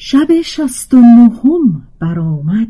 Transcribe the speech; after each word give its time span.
شب 0.00 0.40
شست 0.40 0.94
و 0.94 0.96
نهم 0.96 1.82
برآمد. 2.00 2.68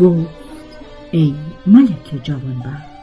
گفت 0.00 0.28
ای 1.12 1.34
ملک 1.66 2.20
جوانبخت 2.22 2.94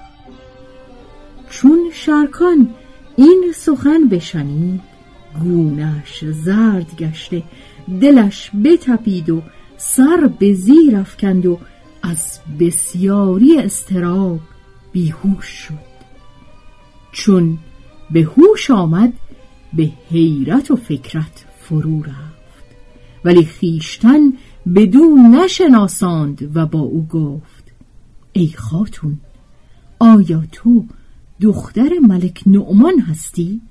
چون 1.50 1.80
شرکان 1.94 2.70
این 3.16 3.54
سخن 3.56 4.08
بشنید 4.12 4.82
گونش 5.44 6.26
زرد 6.26 6.96
گشته 6.98 7.44
دلش 8.02 8.52
بتپید 8.64 9.30
و 9.30 9.42
سر 9.78 10.30
به 10.40 10.54
زیر 10.54 10.96
افکند 10.96 11.46
و 11.46 11.60
از 12.02 12.40
بسیاری 12.60 13.60
استراب 13.60 14.40
بیهوش 14.92 15.46
شد. 15.46 15.92
چون 17.12 17.58
به 18.12 18.22
هوش 18.22 18.72
آمد 18.72 19.14
به 19.74 19.92
حیرت 20.10 20.72
و 20.72 20.76
فکرت 20.76 21.46
فرو 21.60 22.04
رفت. 22.04 22.66
ولی 23.26 23.46
خیشتن 23.46 24.34
بدون 24.76 25.36
نشناساند 25.36 26.58
و 26.58 26.66
با 26.66 26.80
او 26.80 27.08
گفت 27.08 27.72
ای 28.34 28.48
خاتون 28.48 29.20
آیا 30.00 30.44
تو 30.52 30.86
دختر 31.42 31.90
ملک 32.02 32.44
نعمان 32.46 33.00
هستی؟ 33.00 33.62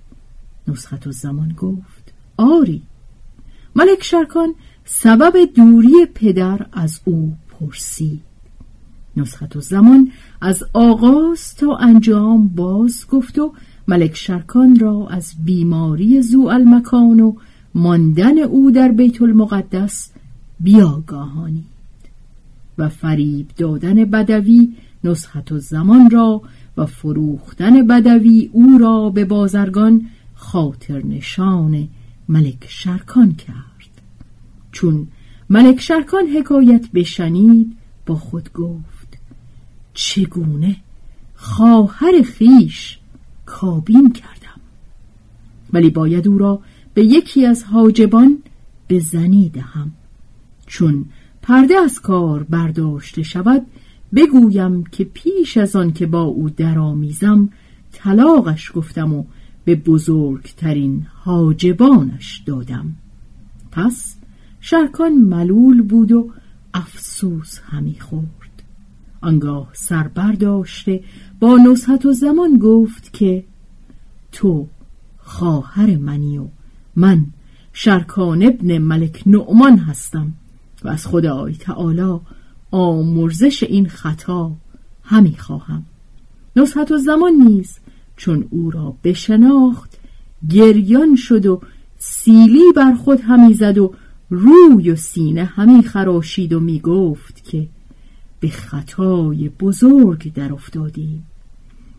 نسخت 0.68 1.06
و 1.06 1.12
زمان 1.12 1.52
گفت 1.52 2.12
آری. 2.36 2.82
ملک 3.76 4.02
شرکان 4.02 4.54
سبب 4.84 5.54
دوری 5.54 6.06
پدر 6.14 6.66
از 6.72 7.00
او 7.04 7.36
پرسید. 7.60 8.20
نسخت 9.16 9.56
و 9.56 9.60
زمان 9.60 10.10
از 10.40 10.64
آغاز 10.72 11.54
تا 11.54 11.76
انجام 11.76 12.48
باز 12.48 13.06
گفت 13.10 13.38
و 13.38 13.52
ملک 13.88 14.16
شرکان 14.16 14.78
را 14.78 15.08
از 15.10 15.34
بیماری 15.44 16.22
زو 16.22 16.40
المکان 16.40 17.20
و 17.20 17.34
ماندن 17.74 18.38
او 18.38 18.70
در 18.70 18.88
بیت 18.88 19.22
المقدس 19.22 20.10
بیاگاهانید 20.60 21.64
و 22.78 22.88
فریب 22.88 23.48
دادن 23.56 24.04
بدوی 24.04 24.74
نسخت 25.04 25.52
و 25.52 25.58
زمان 25.58 26.10
را 26.10 26.42
و 26.76 26.86
فروختن 26.86 27.86
بدوی 27.86 28.50
او 28.52 28.78
را 28.78 29.10
به 29.10 29.24
بازرگان 29.24 30.06
خاطر 30.34 31.06
نشان 31.06 31.88
ملک 32.28 32.66
شرکان 32.68 33.32
کرد. 33.32 34.02
چون 34.72 35.08
ملک 35.50 35.80
شرکان 35.80 36.26
حکایت 36.26 36.90
بشنید 36.94 37.76
با 38.06 38.14
خود 38.14 38.52
گفت 38.52 39.18
چگونه 39.94 40.76
خواهر 41.34 42.22
خیش 42.22 42.98
کابین 43.46 44.12
کردم؟ 44.12 44.60
ولی 45.72 45.90
باید 45.90 46.28
او 46.28 46.38
را 46.38 46.60
به 46.94 47.04
یکی 47.04 47.46
از 47.46 47.64
حاجبان 47.64 48.38
به 48.88 48.98
زنی 48.98 49.48
دهم. 49.48 49.92
چون 50.66 51.04
پرده 51.42 51.74
از 51.74 52.00
کار 52.00 52.42
برداشته 52.42 53.22
شود 53.22 53.66
بگویم 54.14 54.84
که 54.84 55.04
پیش 55.04 55.56
از 55.56 55.76
آن 55.76 55.92
که 55.92 56.06
با 56.06 56.22
او 56.22 56.50
درآمیزم 56.50 57.48
طلاقش 57.92 58.72
گفتم 58.74 59.14
و 59.14 59.24
به 59.64 59.74
بزرگترین 59.74 61.06
حاجبانش 61.24 62.42
دادم. 62.46 62.94
پس 63.72 64.19
شرکان 64.60 65.12
ملول 65.12 65.82
بود 65.82 66.12
و 66.12 66.30
افسوس 66.74 67.58
همی 67.58 67.96
خورد. 68.00 68.62
آنگاه 69.20 69.68
سر 69.72 70.08
برداشته 70.08 71.04
با 71.40 71.56
نصحت 71.56 72.06
و 72.06 72.12
زمان 72.12 72.58
گفت 72.58 73.12
که 73.12 73.44
تو 74.32 74.66
خواهر 75.18 75.96
منی 75.96 76.38
و 76.38 76.46
من 76.96 77.26
شرکان 77.72 78.42
ابن 78.42 78.78
ملک 78.78 79.22
نعمان 79.26 79.78
هستم 79.78 80.32
و 80.84 80.88
از 80.88 81.06
خدای 81.06 81.54
تعالی 81.54 82.20
آمرزش 82.70 83.62
این 83.62 83.88
خطا 83.88 84.52
همی 85.02 85.36
خواهم. 85.36 85.84
نصحت 86.56 86.92
و 86.92 86.98
زمان 86.98 87.32
نیز 87.32 87.78
چون 88.16 88.48
او 88.50 88.70
را 88.70 88.96
بشناخت 89.04 89.98
گریان 90.50 91.16
شد 91.16 91.46
و 91.46 91.60
سیلی 91.98 92.72
بر 92.76 92.94
خود 92.94 93.20
همی 93.20 93.54
زد 93.54 93.78
و 93.78 93.94
روی 94.30 94.90
و 94.90 94.96
سینه 94.96 95.44
همی 95.44 95.82
خراشید 95.82 96.52
و 96.52 96.60
می 96.60 96.80
گفت 96.80 97.44
که 97.44 97.68
به 98.40 98.48
خطای 98.48 99.48
بزرگ 99.48 100.32
در 100.32 100.52
افتادیم. 100.52 101.26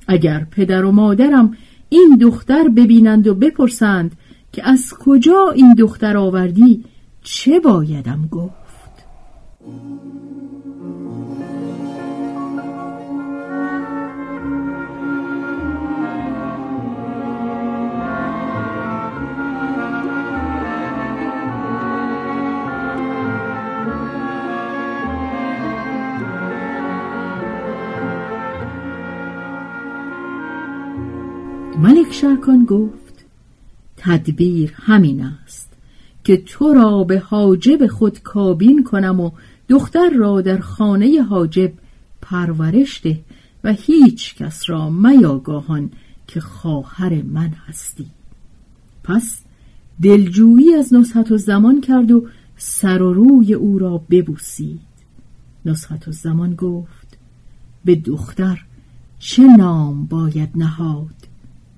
اگر 0.08 0.48
پدر 0.52 0.86
و 0.86 0.92
مادرم 0.92 1.58
این 1.90 2.18
دختر 2.22 2.70
ببینند 2.70 3.28
و 3.28 3.36
بپرسند 3.36 4.16
که 4.52 4.70
از 4.70 4.94
کجا 5.00 5.52
این 5.56 5.74
دختر 5.74 6.18
آوردی 6.18 6.86
چه 7.22 7.60
بایدم 7.60 8.28
گفت؟ 8.32 9.06
شرکان 32.22 32.66
گفت 32.66 33.26
تدبیر 33.98 34.74
همین 34.76 35.24
است 35.24 35.74
که 36.24 36.38
تو 36.38 36.74
را 36.74 37.04
به 37.04 37.20
حاجب 37.20 37.88
خود 37.88 38.20
کابین 38.20 38.84
کنم 38.84 39.20
و 39.20 39.32
دختر 39.70 40.10
را 40.10 40.42
در 40.42 40.58
خانه 40.60 41.22
حاجب 41.22 41.74
پرورش 42.22 43.02
ده 43.04 43.20
و 43.64 43.74
هیچ 43.74 44.36
کس 44.36 44.70
را 44.70 44.90
میاگاهان 44.90 45.92
که 46.28 46.40
خواهر 46.40 47.22
من 47.22 47.50
هستی. 47.68 48.06
پس 49.04 49.42
دلجویی 50.02 50.74
از 50.74 50.94
نصحت 50.94 51.32
و 51.32 51.38
زمان 51.38 51.82
کرد 51.82 52.12
و 52.12 52.28
سر 52.58 53.02
و 53.02 53.14
روی 53.14 53.54
او 53.54 53.80
را 53.80 54.02
ببوسید. 54.10 54.80
نصحت 55.66 56.08
و 56.08 56.12
زمان 56.12 56.56
گفت 56.56 57.18
به 57.86 57.96
دختر 57.96 58.66
چه 59.20 59.44
نام 59.44 60.06
باید 60.06 60.50
نهاد؟ 60.56 61.31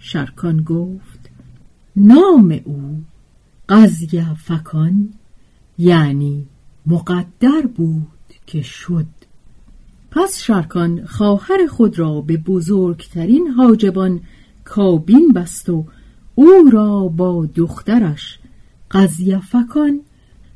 شرکان 0.05 0.63
گفت 0.63 1.29
نام 1.95 2.59
او 2.63 3.03
قضیه 3.69 4.33
فکان 4.33 5.09
یعنی 5.77 6.45
مقدر 6.85 7.67
بود 7.75 8.33
که 8.45 8.61
شد. 8.61 9.05
پس 10.11 10.39
شرکان 10.39 11.05
خواهر 11.05 11.67
خود 11.67 11.99
را 11.99 12.21
به 12.21 12.37
بزرگترین 12.37 13.47
حاجبان 13.47 14.21
کابین 14.63 15.33
بست 15.35 15.69
و 15.69 15.85
او 16.35 16.69
را 16.71 17.07
با 17.07 17.45
دخترش 17.55 18.39
قضیفکان 18.91 20.01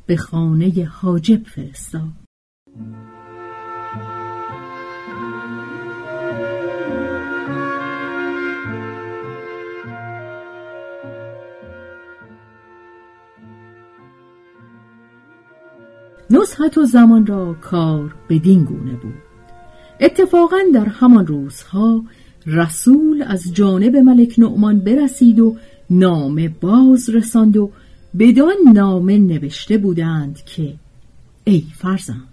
به 0.06 0.18
خانه 0.18 0.86
حاجب 0.86 1.44
فرستاد. 1.44 2.14
نصحت 16.29 16.77
و 16.77 16.83
زمان 16.83 17.25
را 17.25 17.53
کار 17.62 18.15
بدین 18.29 18.63
گونه 18.63 18.94
بود. 18.94 19.13
اتفاقا 20.00 20.57
در 20.74 20.85
همان 20.85 21.27
روزها 21.27 22.03
رسول 22.45 23.24
از 23.27 23.53
جانب 23.53 23.95
ملک 23.95 24.35
نعمان 24.38 24.79
برسید 24.79 25.39
و 25.39 25.56
نامه 25.89 26.50
باز 26.50 27.09
رساند 27.09 27.57
و 27.57 27.71
بدان 28.19 28.56
نامه 28.74 29.18
نوشته 29.18 29.77
بودند 29.77 30.41
که 30.45 30.74
ای 31.44 31.63
فرزند 31.75 32.24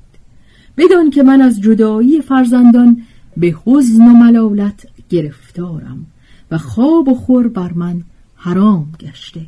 بدان 0.76 1.11
که 1.11 1.23
من 1.23 1.41
از 1.41 1.61
جدایی 1.61 2.20
فرزندان 2.20 3.02
به 3.37 3.56
حزن 3.64 4.02
و 4.02 4.14
ملالت 4.14 4.87
گرفتارم 5.08 6.06
و 6.50 6.58
خواب 6.58 7.08
و 7.08 7.14
خور 7.14 7.49
بر 7.49 7.73
من 7.73 8.02
حرام 8.37 8.93
گشته. 9.00 9.41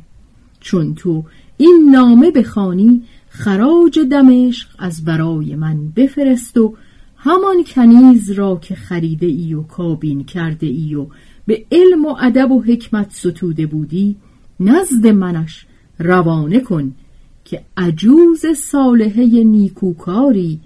چون 0.59 0.95
تو 0.95 1.23
این 1.57 1.89
نامه 1.91 2.31
بخوانی 2.31 3.03
خراج 3.37 3.99
دمشق 3.99 4.67
از 4.79 5.05
برای 5.05 5.55
من 5.55 5.89
بفرست 5.95 6.57
و 6.57 6.75
همان 7.17 7.63
کنیز 7.67 8.31
را 8.31 8.55
که 8.55 8.75
خریده 8.75 9.25
ای 9.25 9.53
و 9.53 9.61
کابین 9.61 10.23
کرده 10.23 10.67
ای 10.67 10.95
و 10.95 11.07
به 11.45 11.65
علم 11.71 12.05
و 12.05 12.15
ادب 12.19 12.51
و 12.51 12.61
حکمت 12.61 13.11
ستوده 13.11 13.65
بودی 13.65 14.15
نزد 14.59 15.07
منش 15.07 15.65
روانه 15.99 16.59
کن 16.59 16.95
که 17.45 17.61
عجوز 17.77 18.45
صالحه 18.45 19.43
نیکوکاری 19.43 20.59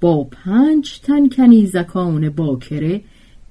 با 0.00 0.24
پنج 0.24 0.98
تن 0.98 1.28
کنیزکان 1.28 2.30
باکره 2.30 3.00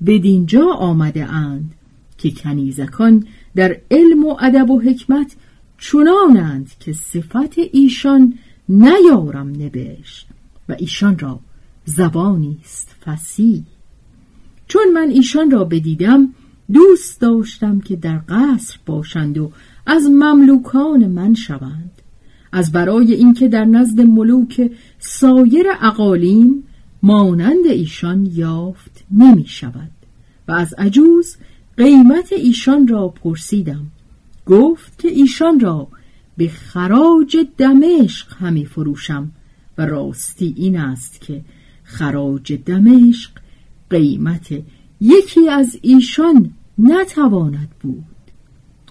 بدینجا 0.05 0.65
آمده 0.71 1.33
اند 1.33 1.71
که 2.17 2.31
کنیزکان 2.31 3.25
در 3.55 3.77
علم 3.91 4.25
و 4.25 4.37
ادب 4.39 4.69
و 4.69 4.81
حکمت 4.81 5.35
چنانند 5.77 6.71
که 6.79 6.93
صفت 6.93 7.55
ایشان 7.71 8.33
نیارم 8.69 9.49
نبشت 9.49 10.27
و 10.69 10.75
ایشان 10.79 11.19
را 11.19 11.39
زبانی 11.85 12.57
است 12.63 12.95
فسی 13.05 13.63
چون 14.67 14.83
من 14.93 15.09
ایشان 15.09 15.51
را 15.51 15.63
بدیدم 15.63 16.33
دوست 16.73 17.21
داشتم 17.21 17.79
که 17.79 17.95
در 17.95 18.21
قصر 18.29 18.77
باشند 18.85 19.37
و 19.37 19.51
از 19.85 20.09
مملوکان 20.09 21.07
من 21.07 21.33
شوند. 21.33 21.91
از 22.51 22.71
برای 22.71 23.13
اینکه 23.13 23.47
در 23.47 23.65
نزد 23.65 24.01
ملوک 24.01 24.71
سایر 24.99 25.65
اقالیم 25.81 26.63
مانند 27.03 27.65
ایشان 27.65 28.25
یافت 28.33 29.03
نمی 29.11 29.45
شود 29.47 29.91
و 30.47 30.51
از 30.51 30.73
عجوز 30.73 31.37
قیمت 31.77 32.33
ایشان 32.33 32.87
را 32.87 33.07
پرسیدم. 33.07 33.85
گفت 34.45 34.99
که 34.99 35.07
ایشان 35.07 35.59
را 35.59 35.87
به 36.37 36.47
خراج 36.47 37.37
دمشق 37.57 38.33
همی 38.39 38.65
فروشم. 38.65 39.31
و 39.77 39.85
راستی 39.85 40.53
این 40.57 40.77
است 40.77 41.21
که 41.21 41.41
خراج 41.83 42.53
دمشق 42.53 43.31
قیمت 43.89 44.47
یکی 45.01 45.49
از 45.49 45.79
ایشان 45.81 46.49
نتواند 46.77 47.69
بود. 47.81 48.03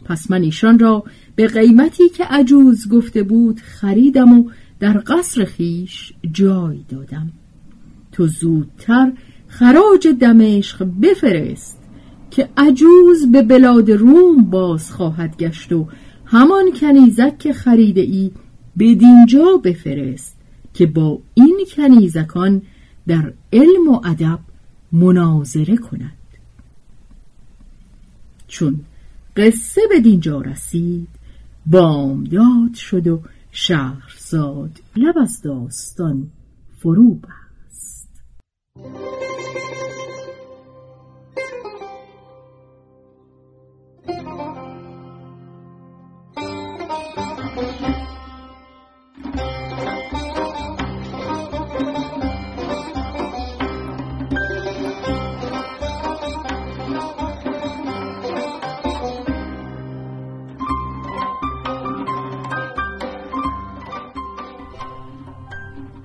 پس 0.04 0.30
من 0.30 0.42
ایشان 0.42 0.78
را 0.78 1.04
به 1.36 1.46
قیمتی 1.46 2.08
که 2.08 2.24
عجوز 2.24 2.88
گفته 2.88 3.22
بود 3.22 3.60
خریدم 3.60 4.38
و 4.38 4.50
در 4.80 5.02
قصر 5.06 5.44
خیش 5.44 6.12
جای 6.32 6.78
دادم. 6.88 7.32
تو 8.12 8.26
زودتر 8.26 9.12
خراج 9.48 10.08
دمشق 10.20 10.86
بفرست 11.02 11.78
که 12.30 12.48
عجوز 12.56 13.32
به 13.32 13.42
بلاد 13.42 13.90
روم 13.90 14.44
باز 14.50 14.90
خواهد 14.90 15.36
گشت 15.36 15.72
و 15.72 15.88
همان 16.26 16.72
کنیزک 16.80 17.38
که 17.38 17.52
خریده 17.52 18.00
ای 18.00 18.30
بدینجا 18.78 19.60
بفرست 19.64 20.36
که 20.74 20.86
با 20.86 21.18
این 21.34 21.66
کنیزکان 21.76 22.62
در 23.06 23.32
علم 23.52 23.88
و 23.88 24.00
ادب 24.04 24.38
مناظره 24.92 25.76
کند. 25.76 26.12
چون 28.48 28.80
قصه 29.36 29.80
به 29.90 30.00
دینجا 30.00 30.40
رسید 30.40 31.08
بامداد 31.66 32.74
شد 32.74 33.06
و 33.06 33.20
شهرزاد 33.52 34.80
لب 34.96 35.18
از 35.18 35.42
داستان 35.42 36.30
فرو 36.78 37.14
بست. 37.14 38.08